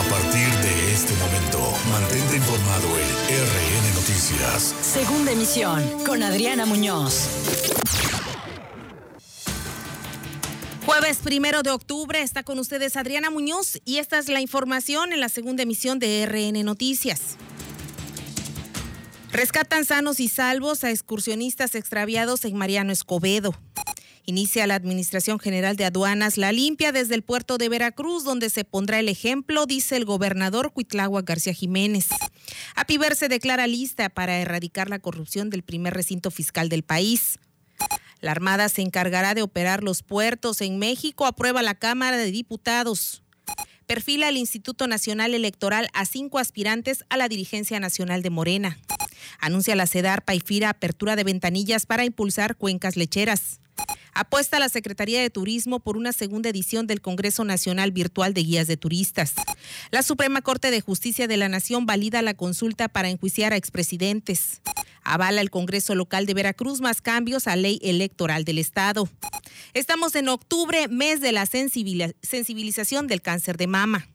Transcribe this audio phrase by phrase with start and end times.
[0.00, 4.74] A partir de este momento, mantente informado en RN Noticias.
[4.80, 7.28] Segunda emisión con Adriana Muñoz.
[10.86, 15.20] Jueves primero de octubre está con ustedes Adriana Muñoz y esta es la información en
[15.20, 17.36] la segunda emisión de RN Noticias.
[19.32, 23.54] Rescatan sanos y salvos a excursionistas extraviados en Mariano Escobedo.
[24.26, 28.64] Inicia la Administración General de Aduanas la limpia desde el puerto de Veracruz, donde se
[28.64, 32.08] pondrá el ejemplo, dice el gobernador Cuitlagua García Jiménez.
[32.74, 37.38] Apiver se declara lista para erradicar la corrupción del primer recinto fiscal del país.
[38.20, 43.22] La Armada se encargará de operar los puertos en México, aprueba la Cámara de Diputados.
[43.86, 48.78] Perfila el Instituto Nacional Electoral a cinco aspirantes a la dirigencia nacional de Morena.
[49.40, 53.60] Anuncia la CEDAR Paifira apertura de ventanillas para impulsar cuencas lecheras.
[54.12, 58.66] Apuesta la Secretaría de Turismo por una segunda edición del Congreso Nacional Virtual de Guías
[58.66, 59.34] de Turistas.
[59.90, 64.60] La Suprema Corte de Justicia de la Nación valida la consulta para enjuiciar a expresidentes.
[65.02, 69.08] Avala el Congreso Local de Veracruz más cambios a ley electoral del Estado.
[69.74, 74.08] Estamos en octubre, mes de la sensibilización del cáncer de mama.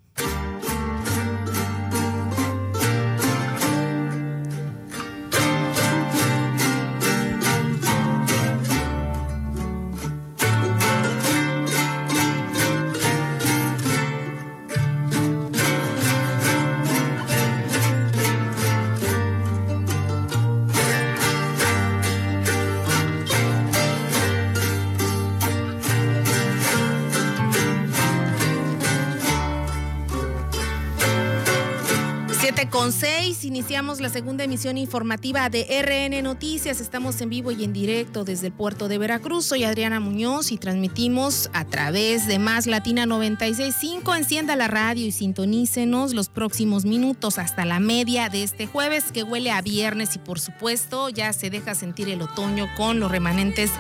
[32.46, 36.80] 7 con 6, iniciamos la segunda emisión informativa de RN Noticias.
[36.80, 39.46] Estamos en vivo y en directo desde el puerto de Veracruz.
[39.48, 44.16] Soy Adriana Muñoz y transmitimos a través de Más Latina 96.5.
[44.16, 49.24] Encienda la radio y sintonícenos los próximos minutos hasta la media de este jueves que
[49.24, 53.72] huele a viernes y por supuesto ya se deja sentir el otoño con los remanentes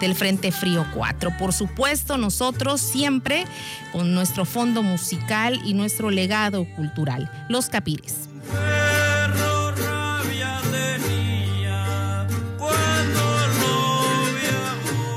[0.00, 1.38] del Frente Frío 4.
[1.40, 3.46] Por supuesto, nosotros siempre
[3.90, 8.11] con nuestro fondo musical y nuestro legado cultural, los Capires.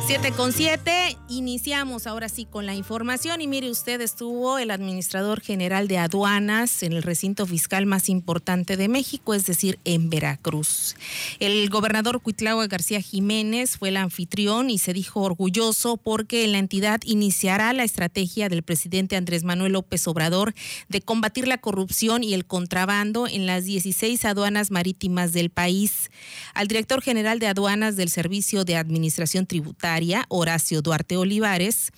[0.07, 5.41] 7 con 7, iniciamos ahora sí con la información y mire usted, estuvo el administrador
[5.41, 10.95] general de aduanas en el recinto fiscal más importante de México, es decir, en Veracruz.
[11.39, 17.01] El gobernador Cuitlagua García Jiménez fue el anfitrión y se dijo orgulloso porque la entidad
[17.03, 20.53] iniciará la estrategia del presidente Andrés Manuel López Obrador
[20.88, 26.11] de combatir la corrupción y el contrabando en las 16 aduanas marítimas del país.
[26.53, 29.94] Al director general de aduanas del Servicio de Administración Tributaria,
[30.29, 31.91] Horacio Duarte Olivares,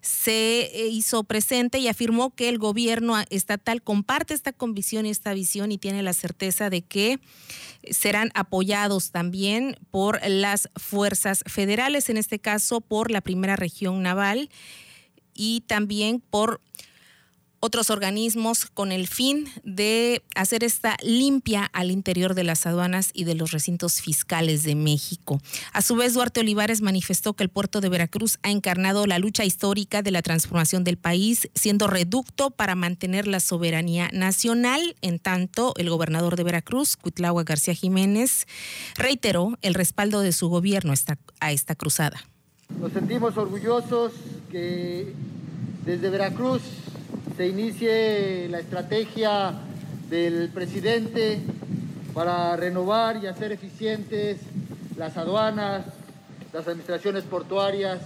[0.00, 5.34] se eh, hizo presente y afirmó que el gobierno estatal comparte esta convicción y esta
[5.34, 7.18] visión y tiene la certeza de que
[7.90, 14.50] serán apoyados también por las fuerzas federales, en este caso por la primera región naval
[15.34, 16.60] y también por
[17.60, 23.24] otros organismos con el fin de hacer esta limpia al interior de las aduanas y
[23.24, 25.40] de los recintos fiscales de México.
[25.72, 29.44] A su vez, Duarte Olivares manifestó que el puerto de Veracruz ha encarnado la lucha
[29.44, 34.96] histórica de la transformación del país, siendo reducto para mantener la soberanía nacional.
[35.02, 38.46] En tanto, el gobernador de Veracruz, Cuitlagua García Jiménez,
[38.96, 40.94] reiteró el respaldo de su gobierno
[41.40, 42.20] a esta cruzada.
[42.78, 44.12] Nos sentimos orgullosos
[44.50, 45.12] que
[45.84, 46.62] desde Veracruz
[47.40, 49.54] se inicie la estrategia
[50.10, 51.40] del presidente
[52.12, 54.40] para renovar y hacer eficientes
[54.98, 55.86] las aduanas,
[56.52, 57.98] las administraciones portuarias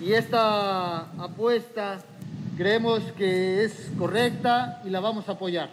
[0.00, 1.98] y esta apuesta
[2.56, 5.70] creemos que es correcta y la vamos a apoyar.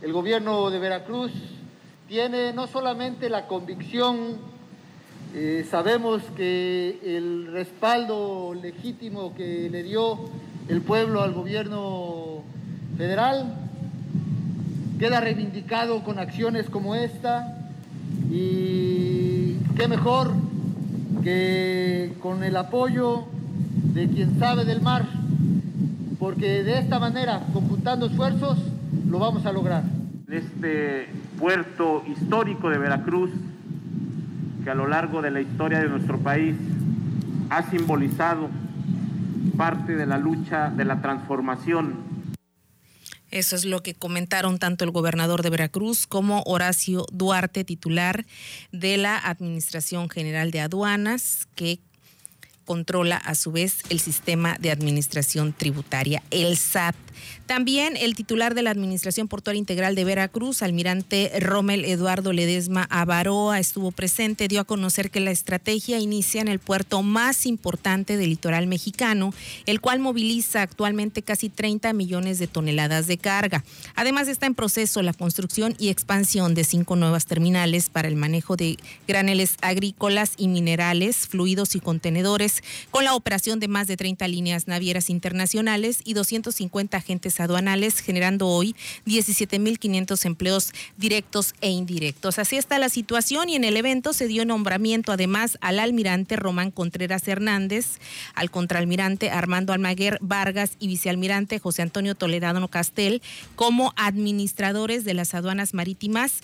[0.00, 1.32] El gobierno de Veracruz
[2.06, 4.36] tiene no solamente la convicción,
[5.34, 10.30] eh, sabemos que el respaldo legítimo que le dio
[10.68, 12.42] el pueblo al gobierno
[12.96, 13.54] federal.
[14.98, 17.54] Queda reivindicado con acciones como esta
[18.30, 20.32] y qué mejor
[21.22, 23.24] que con el apoyo
[23.92, 25.06] de quien sabe del mar,
[26.18, 28.58] porque de esta manera, conjuntando esfuerzos,
[29.08, 29.84] lo vamos a lograr.
[30.30, 31.08] Este
[31.38, 33.30] puerto histórico de Veracruz,
[34.64, 36.56] que a lo largo de la historia de nuestro país
[37.50, 38.48] ha simbolizado
[39.56, 42.26] parte de la lucha de la transformación.
[43.30, 48.24] Eso es lo que comentaron tanto el gobernador de Veracruz como Horacio Duarte, titular
[48.70, 51.80] de la Administración General de Aduanas, que
[52.66, 56.94] controla a su vez el sistema de administración tributaria, el SAT.
[57.46, 63.60] También el titular de la Administración Portuaria Integral de Veracruz, almirante Rommel Eduardo Ledesma Avaroa,
[63.60, 68.30] estuvo presente, dio a conocer que la estrategia inicia en el puerto más importante del
[68.30, 69.32] litoral mexicano,
[69.64, 73.64] el cual moviliza actualmente casi 30 millones de toneladas de carga.
[73.94, 78.56] Además está en proceso la construcción y expansión de cinco nuevas terminales para el manejo
[78.56, 78.76] de
[79.06, 82.55] graneles agrícolas y minerales, fluidos y contenedores,
[82.90, 88.48] con la operación de más de 30 líneas navieras internacionales y 250 agentes aduanales, generando
[88.48, 88.74] hoy
[89.06, 92.38] 17.500 empleos directos e indirectos.
[92.38, 96.70] Así está la situación y en el evento se dio nombramiento además al almirante Román
[96.70, 97.98] Contreras Hernández,
[98.34, 103.22] al contraalmirante Armando Almaguer Vargas y vicealmirante José Antonio Toledano Castel
[103.54, 106.40] como administradores de las aduanas marítimas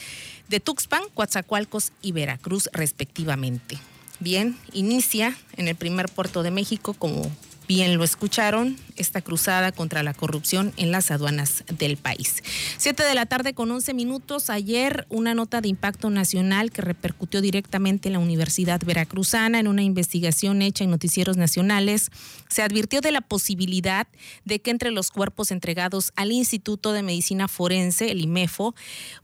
[0.48, 3.78] de Tuxpan, Coatzacoalcos y Veracruz respectivamente.
[4.22, 7.28] Bien, inicia en el primer puerto de México como
[7.74, 12.42] Bien lo escucharon, esta cruzada contra la corrupción en las aduanas del país.
[12.76, 14.50] Siete de la tarde con once minutos.
[14.50, 19.82] Ayer una nota de impacto nacional que repercutió directamente en la Universidad Veracruzana en una
[19.82, 22.10] investigación hecha en noticieros nacionales.
[22.50, 24.06] Se advirtió de la posibilidad
[24.44, 28.74] de que entre los cuerpos entregados al Instituto de Medicina Forense, el IMEFO,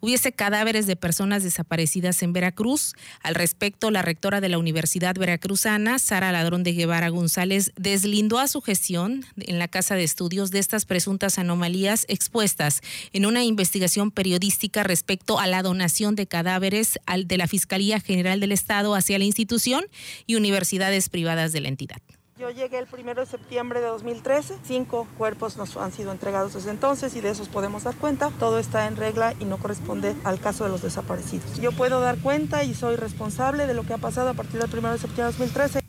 [0.01, 2.95] hubiese cadáveres de personas desaparecidas en Veracruz.
[3.23, 8.49] Al respecto, la rectora de la Universidad Veracruzana, Sara Ladrón de Guevara González, deslindó a
[8.49, 12.81] su gestión en la Casa de Estudios de estas presuntas anomalías expuestas
[13.13, 18.53] en una investigación periodística respecto a la donación de cadáveres de la Fiscalía General del
[18.53, 19.85] Estado hacia la institución
[20.27, 21.99] y universidades privadas de la entidad.
[22.39, 24.59] Yo llegué el primero de septiembre de 2013.
[24.63, 28.31] Cinco cuerpos nos han sido entregados desde entonces y de esos podemos dar cuenta.
[28.39, 31.61] Todo está en regla y no corresponde al caso de los desaparecidos.
[31.61, 34.71] Yo puedo dar cuenta y soy responsable de lo que ha pasado a partir del
[34.71, 35.88] primero de septiembre de 2013.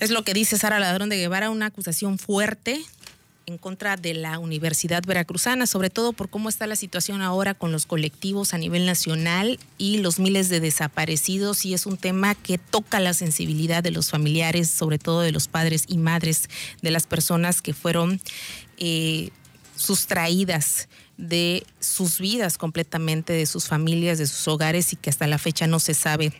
[0.00, 2.80] Es lo que dice Sara Ladrón de Guevara, una acusación fuerte
[3.44, 7.70] en contra de la Universidad Veracruzana, sobre todo por cómo está la situación ahora con
[7.70, 12.56] los colectivos a nivel nacional y los miles de desaparecidos y es un tema que
[12.56, 16.48] toca la sensibilidad de los familiares, sobre todo de los padres y madres
[16.80, 18.22] de las personas que fueron
[18.78, 19.28] eh,
[19.76, 20.88] sustraídas
[21.18, 25.66] de sus vidas completamente, de sus familias, de sus hogares y que hasta la fecha
[25.66, 26.32] no se sabe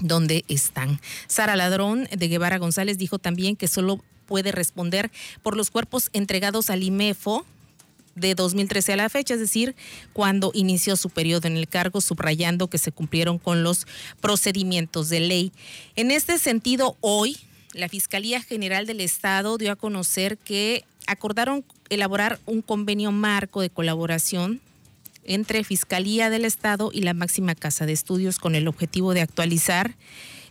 [0.00, 1.00] dónde están.
[1.26, 5.10] Sara Ladrón de Guevara González dijo también que solo puede responder
[5.42, 7.46] por los cuerpos entregados al IMEFO
[8.16, 9.76] de 2013 a la fecha, es decir,
[10.12, 13.86] cuando inició su periodo en el cargo, subrayando que se cumplieron con los
[14.20, 15.52] procedimientos de ley.
[15.96, 17.36] En este sentido, hoy
[17.74, 23.70] la Fiscalía General del Estado dio a conocer que acordaron elaborar un convenio marco de
[23.70, 24.60] colaboración
[25.26, 29.94] entre Fiscalía del Estado y la máxima casa de estudios con el objetivo de actualizar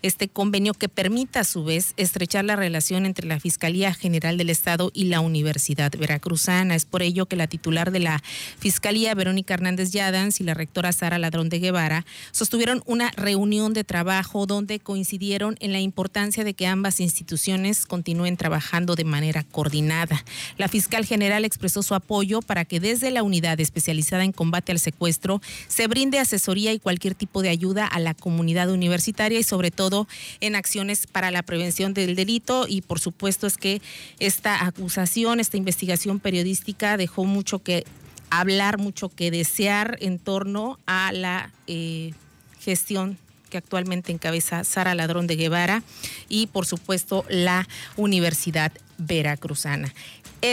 [0.05, 4.51] este convenio que permita a su vez estrechar la relación entre la Fiscalía General del
[4.51, 6.75] Estado y la Universidad Veracruzana.
[6.75, 8.21] Es por ello que la titular de la
[8.59, 13.83] Fiscalía, Verónica Hernández Yadans, y la rectora Sara Ladrón de Guevara sostuvieron una reunión de
[13.83, 20.23] trabajo donde coincidieron en la importancia de que ambas instituciones continúen trabajando de manera coordinada.
[20.57, 24.79] La fiscal general expresó su apoyo para que desde la unidad especializada en combate al
[24.79, 29.71] secuestro se brinde asesoría y cualquier tipo de ayuda a la comunidad universitaria y sobre
[29.71, 29.94] todo
[30.41, 33.81] en acciones para la prevención del delito y por supuesto es que
[34.19, 37.85] esta acusación, esta investigación periodística dejó mucho que
[38.29, 42.13] hablar, mucho que desear en torno a la eh,
[42.59, 43.17] gestión
[43.49, 45.83] que actualmente encabeza Sara Ladrón de Guevara
[46.27, 49.93] y por supuesto la Universidad Veracruzana.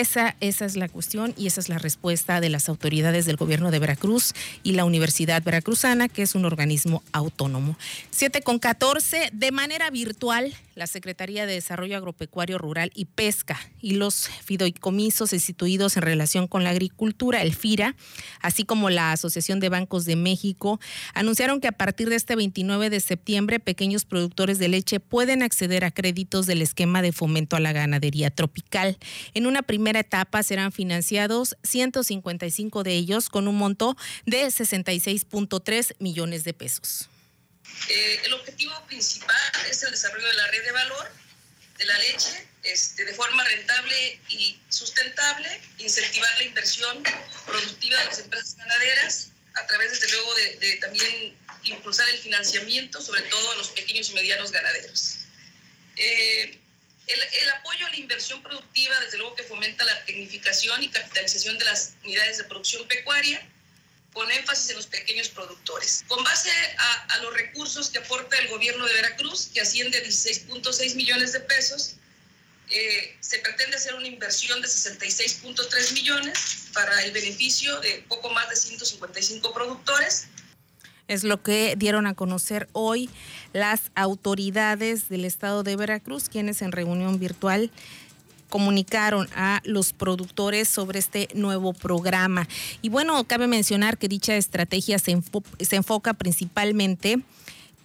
[0.00, 3.70] Esa, esa es la cuestión y esa es la respuesta de las autoridades del gobierno
[3.70, 4.32] de Veracruz
[4.62, 7.76] y la Universidad Veracruzana, que es un organismo autónomo.
[8.11, 13.94] 7 con 14, de manera virtual, la Secretaría de Desarrollo Agropecuario Rural y Pesca y
[13.94, 17.94] los fideicomisos instituidos en relación con la agricultura, el FIRA,
[18.40, 20.80] así como la Asociación de Bancos de México,
[21.14, 25.84] anunciaron que a partir de este 29 de septiembre, pequeños productores de leche pueden acceder
[25.84, 28.98] a créditos del esquema de fomento a la ganadería tropical.
[29.34, 36.44] En una primera etapa serán financiados 155 de ellos con un monto de 66.3 millones
[36.44, 37.08] de pesos.
[37.88, 39.37] Eh, el objetivo principal
[39.69, 41.11] es el desarrollo de la red de valor
[41.78, 47.02] de la leche este, de forma rentable y sustentable, incentivar la inversión
[47.47, 53.23] productiva de las empresas ganaderas a través, desde luego, de, también impulsar el financiamiento, sobre
[53.23, 55.19] todo a los pequeños y medianos ganaderos.
[55.97, 56.59] Eh,
[57.07, 61.59] el, el, apoyo a la inversión productiva, desde luego que fomenta la tecnificación y capitalización
[61.59, 63.47] de las unidades de producción pecuaria,
[64.12, 66.04] con énfasis en los pequeños productores.
[66.07, 66.50] Con base
[67.09, 71.40] a, los recursos que aporta el gobierno de Veracruz, que asciende a 16.6 millones de
[71.40, 71.95] pesos,
[72.69, 78.49] eh, se pretende hacer una inversión de 66.3 millones para el beneficio de poco más
[78.49, 80.26] de 155 productores.
[81.09, 83.11] Es lo que dieron a conocer hoy
[83.52, 87.71] las autoridades del estado de Veracruz, quienes en reunión virtual
[88.52, 92.47] comunicaron a los productores sobre este nuevo programa.
[92.82, 95.18] Y bueno, cabe mencionar que dicha estrategia se,
[95.59, 97.23] se enfoca principalmente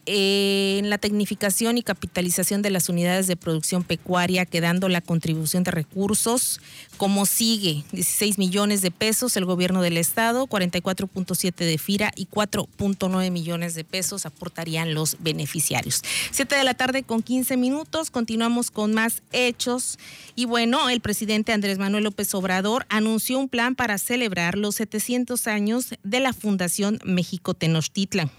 [0.07, 5.71] en la tecnificación y capitalización de las unidades de producción pecuaria, quedando la contribución de
[5.71, 6.61] recursos
[6.97, 13.29] como sigue, 16 millones de pesos el gobierno del estado, 44.7 de FIRA y 4.9
[13.31, 16.01] millones de pesos aportarían los beneficiarios.
[16.31, 19.99] Siete de la tarde con 15 minutos, continuamos con más hechos
[20.35, 25.47] y bueno, el presidente Andrés Manuel López Obrador anunció un plan para celebrar los 700
[25.47, 28.31] años de la Fundación México Tenochtitlan.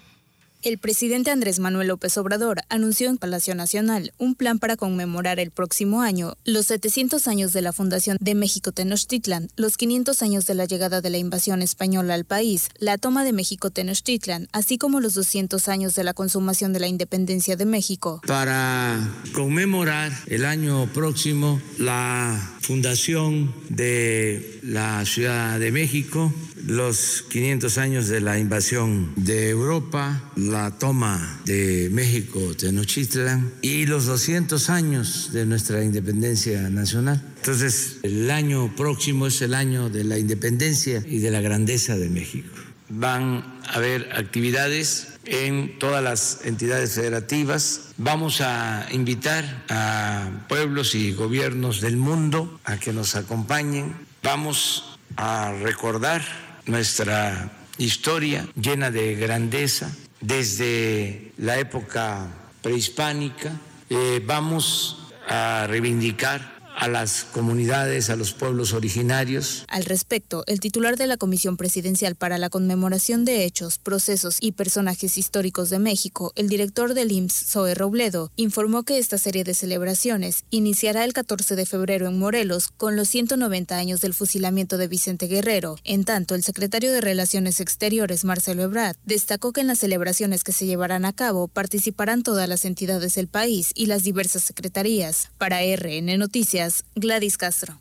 [0.61, 5.53] El presidente Andrés Manuel López Obrador anunció en Palacio Nacional un plan para conmemorar el
[5.53, 10.57] próximo año los 700 años de la fundación de México Tenochtitlan, los 500 años de
[10.57, 14.99] la llegada de la invasión española al país, la toma de México Tenochtitlan, así como
[14.99, 18.21] los 200 años de la consumación de la independencia de México.
[18.27, 18.99] Para
[19.33, 26.31] conmemorar el año próximo la fundación de la Ciudad de México,
[26.67, 34.05] los 500 años de la invasión de Europa, la toma de México, Tenochtitlan y los
[34.05, 37.23] 200 años de nuestra independencia nacional.
[37.37, 42.11] Entonces, el año próximo es el año de la independencia y de la grandeza de
[42.11, 42.51] México.
[42.91, 47.93] Van a haber actividades en todas las entidades federativas.
[47.99, 53.95] Vamos a invitar a pueblos y gobiernos del mundo a que nos acompañen.
[54.23, 56.23] Vamos a recordar
[56.67, 62.29] nuestra historia llena de grandeza desde la época
[62.63, 63.53] prehispánica.
[63.91, 69.65] Eh, vamos a reivindicar a las comunidades, a los pueblos originarios.
[69.67, 74.53] Al respecto, el titular de la Comisión Presidencial para la Conmemoración de Hechos, Procesos y
[74.53, 79.55] Personajes Históricos de México, el director del IMSS, Zoe Robledo, informó que esta serie de
[79.55, 84.87] celebraciones iniciará el 14 de febrero en Morelos con los 190 años del fusilamiento de
[84.87, 85.79] Vicente Guerrero.
[85.83, 90.53] En tanto, el secretario de Relaciones Exteriores, Marcelo Ebrard, destacó que en las celebraciones que
[90.53, 95.31] se llevarán a cabo participarán todas las entidades del país y las diversas secretarías.
[95.39, 97.79] Para RN Noticias, Gladys Castro.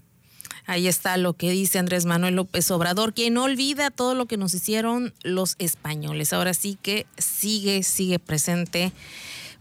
[0.65, 4.53] Ahí está lo que dice Andrés Manuel López Obrador, quien olvida todo lo que nos
[4.53, 6.33] hicieron los españoles.
[6.33, 8.91] Ahora sí que sigue, sigue presente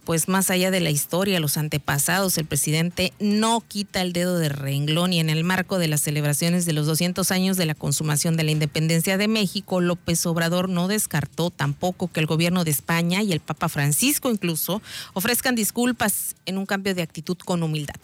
[0.07, 4.49] pues más allá de la historia, los antepasados, el presidente no quita el dedo de
[4.49, 8.37] renglón y en el marco de las celebraciones de los 200 años de la consumación
[8.37, 13.21] de la independencia de México, López Obrador no descartó tampoco que el gobierno de España
[13.23, 14.81] y el Papa Francisco incluso
[15.13, 17.97] ofrezcan disculpas en un cambio de actitud con humildad.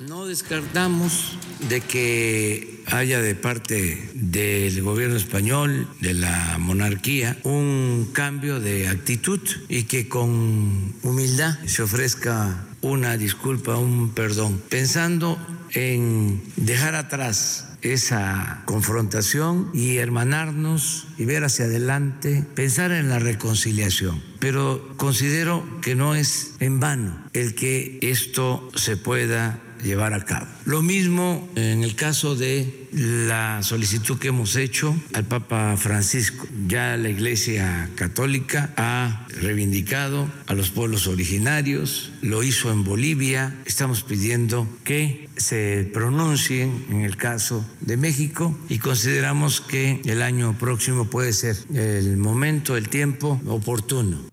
[0.00, 1.36] No descartamos
[1.68, 9.40] de que haya de parte del gobierno español, de la monarquía, un cambio de actitud
[9.68, 15.38] y que con humildad se ofrezca una disculpa, un perdón, pensando
[15.72, 24.22] en dejar atrás esa confrontación y hermanarnos y ver hacia adelante, pensar en la reconciliación.
[24.38, 30.46] Pero considero que no es en vano el que esto se pueda llevar a cabo.
[30.64, 36.46] Lo mismo en el caso de la solicitud que hemos hecho al Papa Francisco.
[36.66, 44.02] Ya la Iglesia Católica ha reivindicado a los pueblos originarios, lo hizo en Bolivia, estamos
[44.02, 51.06] pidiendo que se pronuncien en el caso de México y consideramos que el año próximo
[51.06, 54.30] puede ser el momento, el tiempo oportuno.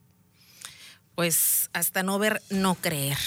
[1.16, 3.18] Pues hasta no ver, no creer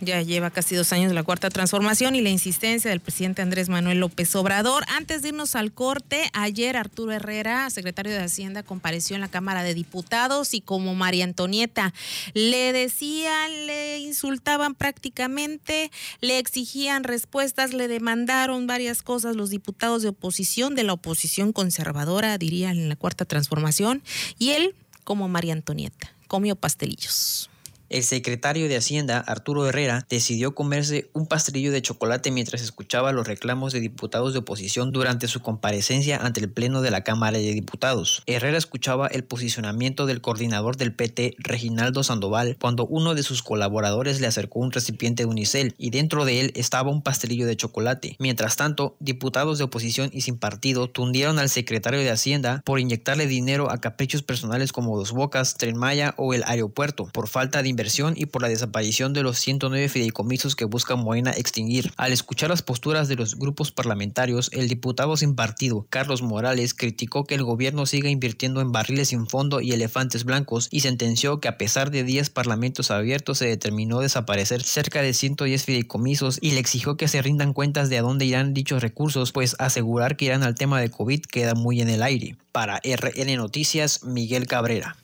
[0.00, 3.68] ya lleva casi dos años de la cuarta transformación y la insistencia del presidente Andrés
[3.68, 4.84] Manuel López Obrador.
[4.88, 9.62] Antes de irnos al corte, ayer Arturo Herrera, secretario de Hacienda, compareció en la Cámara
[9.62, 11.94] de Diputados y como María Antonieta
[12.32, 20.08] le decían, le insultaban prácticamente, le exigían respuestas, le demandaron varias cosas los diputados de
[20.08, 24.02] oposición, de la oposición conservadora, dirían en la cuarta transformación,
[24.38, 24.74] y él,
[25.04, 27.50] como María Antonieta, comió pastelillos.
[27.90, 33.28] El secretario de Hacienda, Arturo Herrera, decidió comerse un pastelillo de chocolate mientras escuchaba los
[33.28, 37.52] reclamos de diputados de oposición durante su comparecencia ante el Pleno de la Cámara de
[37.52, 38.24] Diputados.
[38.26, 44.20] Herrera escuchaba el posicionamiento del coordinador del PT, Reginaldo Sandoval, cuando uno de sus colaboradores
[44.20, 48.16] le acercó un recipiente de unicel y dentro de él estaba un pastelillo de chocolate.
[48.18, 53.28] Mientras tanto, diputados de oposición y sin partido tundieron al secretario de Hacienda por inyectarle
[53.28, 57.68] dinero a caprichos personales como Dos Bocas, Tren Maya o el aeropuerto, por falta de
[57.68, 57.83] inversión
[58.16, 61.92] y por la desaparición de los 109 fideicomisos que busca Morena extinguir.
[61.96, 67.24] Al escuchar las posturas de los grupos parlamentarios, el diputado sin partido, Carlos Morales, criticó
[67.24, 71.48] que el gobierno siga invirtiendo en barriles sin fondo y elefantes blancos y sentenció que
[71.48, 76.60] a pesar de 10 parlamentos abiertos se determinó desaparecer cerca de 110 fideicomisos y le
[76.60, 80.42] exigió que se rindan cuentas de a dónde irán dichos recursos, pues asegurar que irán
[80.42, 82.36] al tema de COVID queda muy en el aire.
[82.50, 84.96] Para RN Noticias, Miguel Cabrera.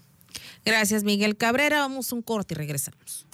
[0.64, 1.80] Gracias, Miguel Cabrera.
[1.80, 3.26] Vamos un corte y regresamos.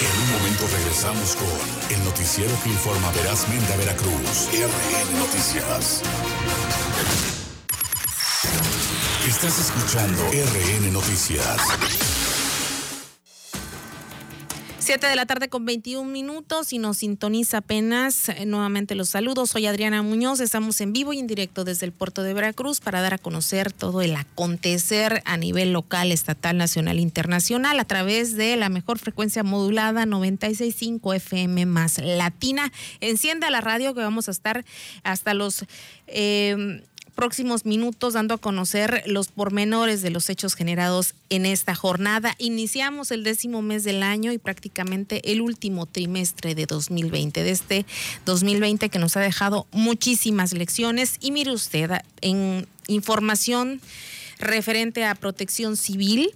[0.00, 4.48] En un momento regresamos con el noticiero que informa verazmente a Veracruz.
[4.52, 6.02] RN Noticias.
[9.26, 12.13] Estás escuchando RN Noticias.
[14.84, 18.28] 7 de la tarde con 21 minutos y nos sintoniza apenas.
[18.28, 19.48] Eh, nuevamente los saludos.
[19.48, 20.40] Soy Adriana Muñoz.
[20.40, 23.72] Estamos en vivo y en directo desde el puerto de Veracruz para dar a conocer
[23.72, 29.42] todo el acontecer a nivel local, estatal, nacional, internacional a través de la mejor frecuencia
[29.42, 32.70] modulada 96.5 FM más latina.
[33.00, 34.66] Encienda la radio que vamos a estar
[35.02, 35.64] hasta los...
[36.08, 36.82] Eh,
[37.14, 42.34] próximos minutos dando a conocer los pormenores de los hechos generados en esta jornada.
[42.38, 47.86] Iniciamos el décimo mes del año y prácticamente el último trimestre de 2020, de este
[48.26, 51.16] 2020 que nos ha dejado muchísimas lecciones.
[51.20, 51.90] Y mire usted,
[52.20, 53.80] en información
[54.38, 56.34] referente a protección civil,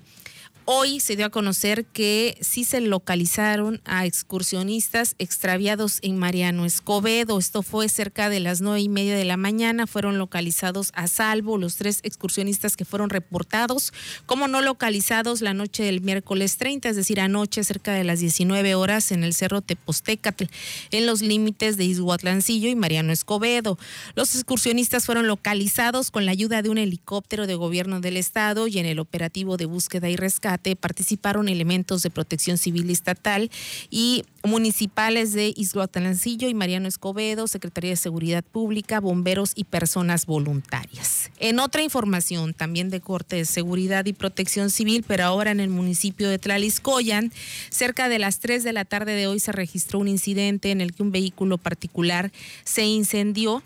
[0.71, 7.39] Hoy se dio a conocer que sí se localizaron a excursionistas extraviados en Mariano Escobedo.
[7.39, 9.87] Esto fue cerca de las nueve y media de la mañana.
[9.87, 13.95] Fueron localizados a salvo los tres excursionistas que fueron reportados
[14.27, 18.75] como no localizados la noche del miércoles 30, es decir, anoche cerca de las 19
[18.75, 20.45] horas en el Cerro Tepostecatl,
[20.91, 23.79] en los límites de Izhuatlancillo y Mariano Escobedo.
[24.17, 28.79] Los excursionistas fueron localizados con la ayuda de un helicóptero de gobierno del estado y
[28.79, 33.51] en el operativo de búsqueda y rescate participaron elementos de protección civil estatal
[33.91, 41.31] y municipales de Izhuatlancillo y Mariano Escobedo, Secretaría de Seguridad Pública, bomberos y personas voluntarias.
[41.39, 45.71] En otra información, también de corte de seguridad y protección civil, pero ahora en el
[45.71, 47.33] municipio de Tlaliscoyan,
[47.71, 50.95] cerca de las 3 de la tarde de hoy se registró un incidente en el
[50.95, 52.33] que un vehículo particular
[52.65, 53.63] se incendió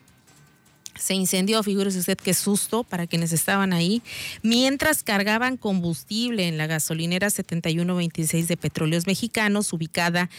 [0.94, 4.02] se incendió, figúrese usted qué susto para quienes estaban ahí,
[4.42, 10.30] mientras cargaban combustible en la gasolinera 7126 de Petróleos Mexicanos, ubicada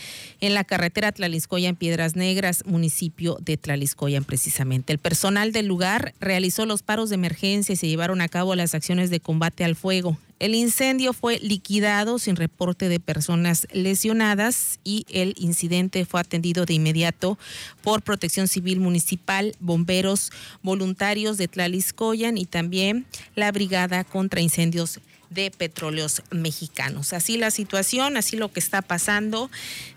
[0.42, 4.94] en la carretera Tlaliscoya en Piedras Negras, municipio de Tlaliscoyan precisamente.
[4.94, 8.76] El personal del lugar realizó los paros de emergencia y se llevaron a cabo las
[8.76, 10.18] acciones de combate al fuego.
[10.40, 16.74] El incendio fue liquidado sin reporte de personas lesionadas y el incidente fue atendido de
[16.74, 17.38] inmediato
[17.82, 25.52] por Protección Civil Municipal, bomberos voluntarios de Tlaliscoyan y también la Brigada contra Incendios de
[25.52, 27.14] petróleos mexicanos.
[27.14, 29.50] Así la situación, así lo que está pasando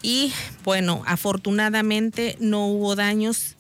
[0.03, 0.33] y
[0.65, 3.56] bueno, afortunadamente no hubo daños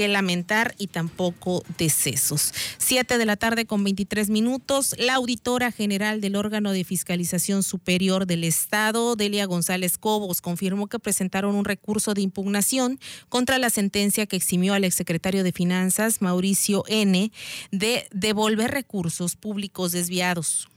[0.00, 2.54] que lamentar y tampoco decesos.
[2.78, 8.24] Siete de la tarde con 23 minutos, la auditora general del órgano de fiscalización superior
[8.24, 14.24] del Estado, Delia González Cobos, confirmó que presentaron un recurso de impugnación contra la sentencia
[14.24, 17.30] que eximió al exsecretario de Finanzas, Mauricio N.,
[17.70, 20.70] de devolver recursos públicos desviados.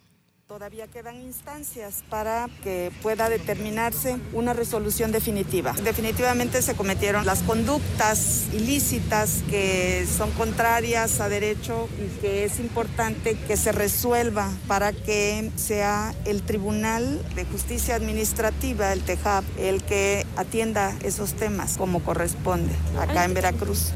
[0.47, 5.71] Todavía quedan instancias para que pueda determinarse una resolución definitiva.
[5.83, 13.35] Definitivamente se cometieron las conductas ilícitas que son contrarias a derecho y que es importante
[13.47, 20.25] que se resuelva para que sea el Tribunal de Justicia Administrativa, el TEJAP, el que
[20.35, 23.93] atienda esos temas como corresponde acá en Veracruz.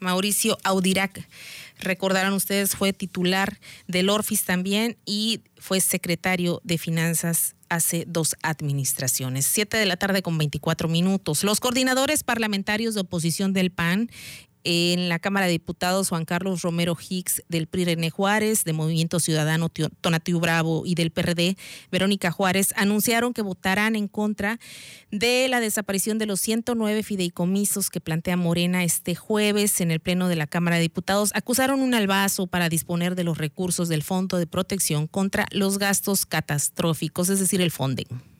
[0.00, 1.26] Mauricio Audirac.
[1.78, 9.46] Recordarán ustedes, fue titular del Orfis también y fue secretario de Finanzas hace dos administraciones.
[9.46, 11.42] Siete de la tarde con 24 minutos.
[11.44, 14.10] Los coordinadores parlamentarios de oposición del PAN
[14.64, 19.20] en la Cámara de Diputados Juan Carlos Romero Hicks del PRI René Juárez, de Movimiento
[19.20, 21.56] Ciudadano Tonatiu Bravo y del PRD
[21.90, 24.58] Verónica Juárez anunciaron que votarán en contra
[25.10, 30.28] de la desaparición de los 109 fideicomisos que plantea Morena este jueves en el Pleno
[30.28, 31.30] de la Cámara de Diputados.
[31.34, 36.26] Acusaron un albazo para disponer de los recursos del Fondo de Protección contra los gastos
[36.26, 38.33] catastróficos, es decir, el FONDEN.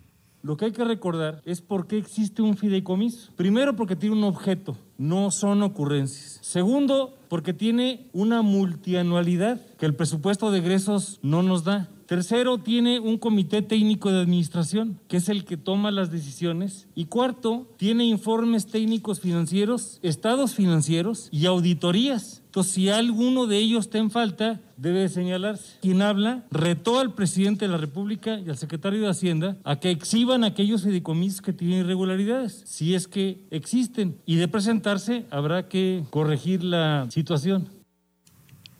[0.45, 3.33] Lo que hay que recordar es por qué existe un fideicomiso.
[3.35, 6.39] Primero, porque tiene un objeto, no son ocurrencias.
[6.43, 11.89] Segundo, porque tiene una multianualidad que el presupuesto de egresos no nos da.
[12.07, 16.87] Tercero, tiene un comité técnico de administración, que es el que toma las decisiones.
[16.95, 22.43] Y cuarto, tiene informes técnicos financieros, estados financieros y auditorías.
[22.47, 25.79] Entonces, si alguno de ellos está en falta, debe señalarse.
[25.81, 29.91] Quien habla retó al presidente de la República y al secretario de Hacienda a que
[29.91, 34.19] exhiban aquellos fideicomisos que tienen irregularidades, si es que existen.
[34.25, 37.69] Y de presentarse, habrá que corregir la situación.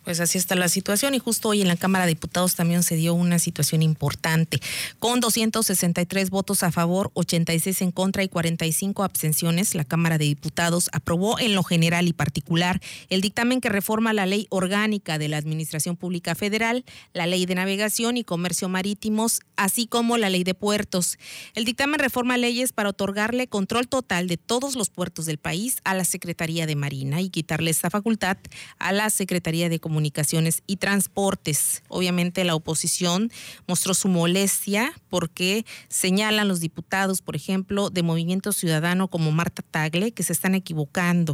[0.05, 2.95] Pues así está la situación y justo hoy en la Cámara de Diputados también se
[2.95, 4.59] dio una situación importante.
[4.99, 10.91] Con 263 votos a favor, 86 en contra y 45 abstenciones, la Cámara de Diputados
[10.93, 15.37] aprobó en lo general y particular el dictamen que reforma la ley orgánica de la
[15.37, 20.53] Administración Pública Federal, la ley de navegación y comercio marítimos, así como la ley de
[20.53, 21.17] puertos.
[21.55, 25.95] El dictamen reforma leyes para otorgarle control total de todos los puertos del país a
[25.95, 28.37] la Secretaría de Marina y quitarle esta facultad
[28.77, 31.81] a la Secretaría de Comunicación Comunicaciones y Transportes.
[31.87, 33.31] Obviamente la oposición
[33.65, 40.11] mostró su molestia porque señalan los diputados, por ejemplo, de Movimiento Ciudadano como Marta Tagle,
[40.11, 41.33] que se están equivocando.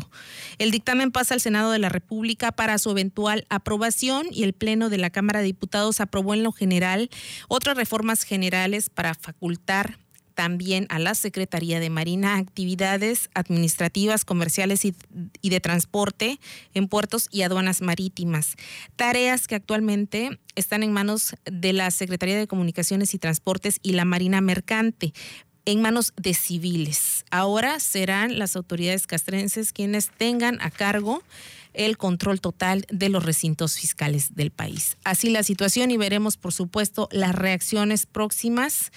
[0.60, 4.89] El dictamen pasa al Senado de la República para su eventual aprobación y el Pleno
[4.89, 7.10] de la Cámara de Diputados aprobó en lo general
[7.47, 9.97] otras reformas generales para facultar
[10.42, 14.96] también a la Secretaría de Marina actividades administrativas, comerciales y,
[15.44, 16.40] de transporte
[16.74, 18.56] en puertos y aduanas marítimas.
[18.96, 24.04] Tareas que actualmente están en manos de la Secretaría de Comunicaciones y Transportes y la
[24.04, 25.14] Marina Mercante
[25.66, 27.24] en manos de civiles.
[27.30, 31.22] Ahora serán las autoridades castrenses quienes tengan a cargo
[31.76, 34.98] el control total de los recintos fiscales del país.
[35.04, 38.92] Así la situación y veremos, por supuesto, las reacciones próximas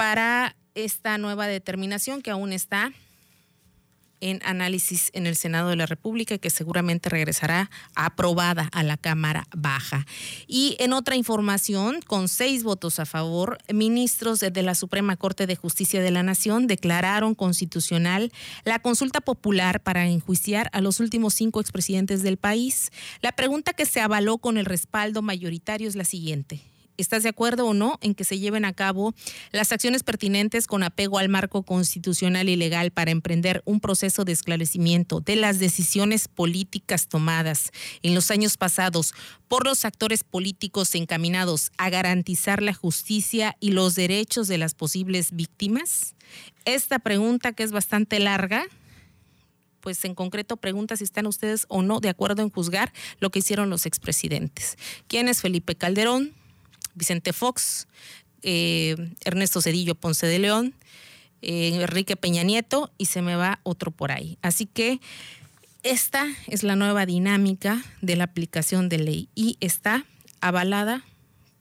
[0.00, 2.90] para esta nueva determinación que aún está
[4.22, 8.96] en análisis en el Senado de la República y que seguramente regresará aprobada a la
[8.96, 10.06] Cámara Baja.
[10.46, 15.54] Y en otra información, con seis votos a favor, ministros de la Suprema Corte de
[15.54, 18.32] Justicia de la Nación declararon constitucional
[18.64, 22.90] la consulta popular para enjuiciar a los últimos cinco expresidentes del país.
[23.20, 26.69] La pregunta que se avaló con el respaldo mayoritario es la siguiente.
[27.00, 29.14] ¿Estás de acuerdo o no en que se lleven a cabo
[29.52, 34.32] las acciones pertinentes con apego al marco constitucional y legal para emprender un proceso de
[34.32, 37.70] esclarecimiento de las decisiones políticas tomadas
[38.02, 39.14] en los años pasados
[39.48, 45.32] por los actores políticos encaminados a garantizar la justicia y los derechos de las posibles
[45.32, 46.14] víctimas?
[46.66, 48.66] Esta pregunta, que es bastante larga,
[49.80, 53.38] pues en concreto pregunta si están ustedes o no de acuerdo en juzgar lo que
[53.38, 54.76] hicieron los expresidentes.
[55.08, 56.38] ¿Quién es Felipe Calderón?
[57.00, 57.88] Vicente Fox,
[58.42, 60.74] eh, Ernesto Cedillo Ponce de León,
[61.42, 64.38] eh, Enrique Peña Nieto y se me va otro por ahí.
[64.42, 65.00] Así que
[65.82, 70.04] esta es la nueva dinámica de la aplicación de ley y está
[70.42, 71.02] avalada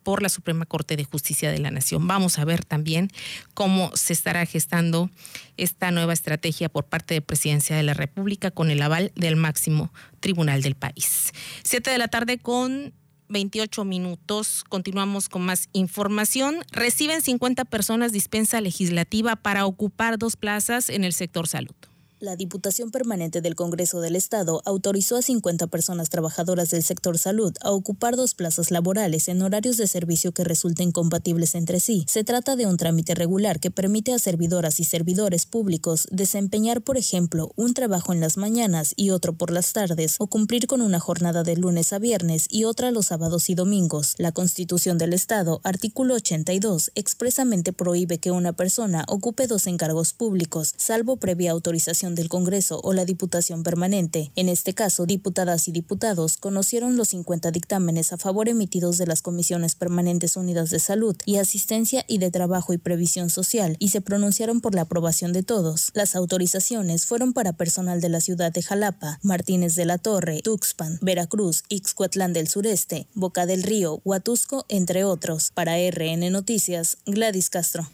[0.04, 2.08] por la Suprema Corte de Justicia de la Nación.
[2.08, 3.10] Vamos a ver también
[3.54, 5.10] cómo se estará gestando
[5.56, 9.94] esta nueva estrategia por parte de Presidencia de la República con el aval del máximo
[10.20, 11.32] tribunal del país.
[11.64, 12.94] Siete de la tarde con
[13.30, 14.64] 28 minutos.
[14.68, 16.58] Continuamos con más información.
[16.72, 21.76] Reciben 50 personas dispensa legislativa para ocupar dos plazas en el sector salud.
[22.22, 27.54] La Diputación Permanente del Congreso del Estado autorizó a 50 personas trabajadoras del sector salud
[27.62, 32.04] a ocupar dos plazas laborales en horarios de servicio que resulten compatibles entre sí.
[32.10, 36.98] Se trata de un trámite regular que permite a servidoras y servidores públicos desempeñar, por
[36.98, 41.00] ejemplo, un trabajo en las mañanas y otro por las tardes, o cumplir con una
[41.00, 44.16] jornada de lunes a viernes y otra los sábados y domingos.
[44.18, 50.74] La Constitución del Estado, artículo 82, expresamente prohíbe que una persona ocupe dos encargos públicos,
[50.76, 54.32] salvo previa autorización del Congreso o la Diputación Permanente.
[54.36, 59.22] En este caso, diputadas y diputados conocieron los 50 dictámenes a favor emitidos de las
[59.22, 64.02] Comisiones Permanentes Unidas de Salud y Asistencia y de Trabajo y Previsión Social y se
[64.02, 65.92] pronunciaron por la aprobación de todos.
[65.94, 71.00] Las autorizaciones fueron para personal de la ciudad de Jalapa, Martínez de la Torre, Tuxpan,
[71.02, 75.52] Veracruz, Ixcuatlán del Sureste, Boca del Río, Huatusco, entre otros.
[75.54, 77.90] Para RN Noticias, Gladys Castro.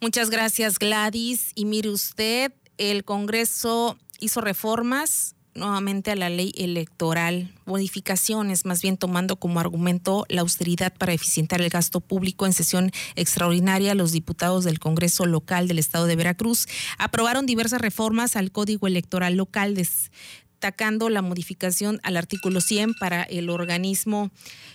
[0.00, 1.52] Muchas gracias Gladys.
[1.54, 8.96] Y mire usted, el Congreso hizo reformas nuevamente a la ley electoral, modificaciones, más bien
[8.96, 13.94] tomando como argumento la austeridad para eficientar el gasto público en sesión extraordinaria.
[13.94, 16.66] Los diputados del Congreso local del Estado de Veracruz
[16.98, 23.50] aprobaron diversas reformas al Código Electoral local, destacando la modificación al artículo 100 para el
[23.50, 24.30] organismo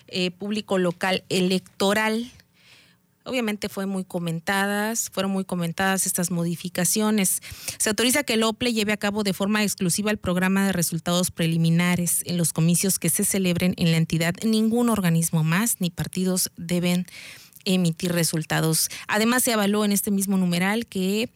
[0.07, 2.31] eh, público local electoral
[3.23, 7.41] Obviamente fue muy comentadas, fueron muy comentadas estas modificaciones.
[7.77, 11.29] Se autoriza que el OPLE lleve a cabo de forma exclusiva el programa de resultados
[11.31, 14.33] preliminares en los comicios que se celebren en la entidad.
[14.43, 17.05] Ningún organismo más ni partidos deben
[17.65, 18.89] emitir resultados.
[19.07, 21.29] Además, se avaló en este mismo numeral que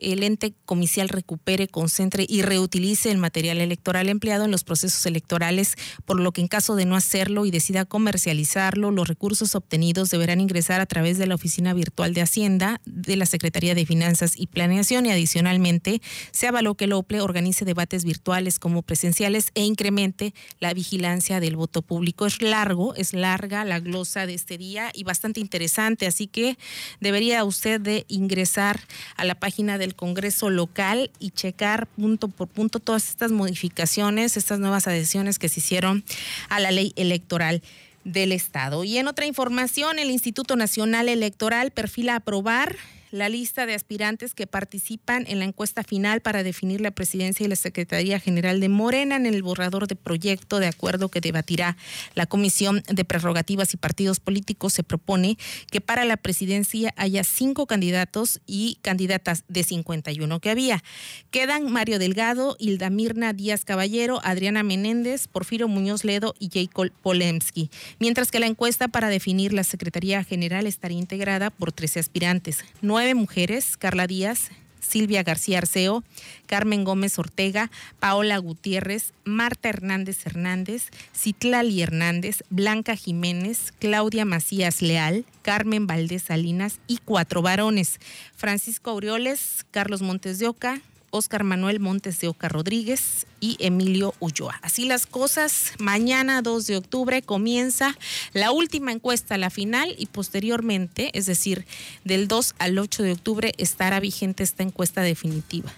[0.00, 5.74] el ente comicial recupere, concentre y reutilice el material electoral empleado en los procesos electorales,
[6.04, 10.40] por lo que en caso de no hacerlo y decida comercializarlo, los recursos obtenidos deberán
[10.40, 14.46] ingresar a través de la Oficina Virtual de Hacienda de la Secretaría de Finanzas y
[14.46, 20.34] Planeación y adicionalmente se avaló que el OPLE organice debates virtuales como presenciales e incremente
[20.60, 22.26] la vigilancia del voto público.
[22.26, 26.56] Es largo, es larga la glosa de este día y bastante interesante, así que
[27.00, 28.80] debería usted de ingresar
[29.16, 34.58] a la página de Congreso local y checar punto por punto todas estas modificaciones, estas
[34.58, 36.04] nuevas adhesiones que se hicieron
[36.48, 37.62] a la ley electoral
[38.04, 38.84] del Estado.
[38.84, 42.76] Y en otra información, el Instituto Nacional Electoral perfila aprobar
[43.10, 47.48] la lista de aspirantes que participan en la encuesta final para definir la presidencia y
[47.48, 51.76] la Secretaría General de Morena en el borrador de proyecto de acuerdo que debatirá
[52.14, 54.72] la Comisión de Prerrogativas y Partidos Políticos.
[54.72, 55.38] Se propone
[55.70, 60.82] que para la presidencia haya cinco candidatos y candidatas de 51 que había.
[61.30, 67.70] Quedan Mario Delgado, Hilda Mirna Díaz Caballero, Adriana Menéndez, Porfirio Muñoz Ledo y Jacob Polemski.
[67.98, 72.64] Mientras que la encuesta para definir la Secretaría General estaría integrada por 13 aspirantes
[72.98, 76.02] nueve mujeres, Carla Díaz, Silvia García Arceo,
[76.46, 85.24] Carmen Gómez Ortega, Paola Gutiérrez, Marta Hernández Hernández, Citlali Hernández, Blanca Jiménez, Claudia Macías Leal,
[85.42, 88.00] Carmen Valdés Salinas y cuatro varones,
[88.34, 94.58] Francisco Aureoles, Carlos Montes de Oca, Óscar Manuel Montes de Oca Rodríguez y Emilio Ulloa.
[94.62, 97.96] Así las cosas, mañana 2 de octubre comienza
[98.32, 101.66] la última encuesta, la final, y posteriormente, es decir,
[102.04, 105.72] del 2 al 8 de octubre, estará vigente esta encuesta definitiva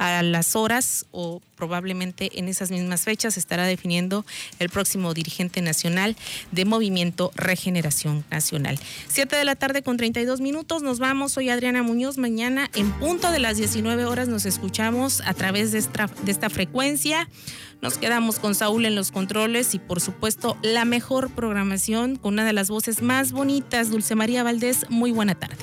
[0.00, 4.24] a las horas o probablemente en esas mismas fechas estará definiendo
[4.58, 6.16] el próximo dirigente nacional
[6.52, 8.78] de Movimiento Regeneración Nacional.
[9.08, 11.32] Siete de la tarde con 32 minutos, nos vamos.
[11.32, 12.16] Soy Adriana Muñoz.
[12.16, 16.48] Mañana en punto de las 19 horas nos escuchamos a través de esta, de esta
[16.48, 17.28] frecuencia.
[17.82, 22.46] Nos quedamos con Saúl en los controles y por supuesto la mejor programación con una
[22.46, 24.86] de las voces más bonitas, Dulce María Valdés.
[24.88, 25.62] Muy buena tarde.